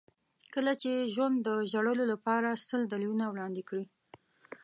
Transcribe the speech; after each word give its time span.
کله 0.53 0.71
چې 0.81 1.09
ژوند 1.13 1.35
د 1.47 1.49
ژړلو 1.71 2.03
لپاره 2.13 2.49
سل 2.69 2.81
دلیلونه 2.91 3.25
وړاندې 3.29 3.61
کړي. 3.69 3.85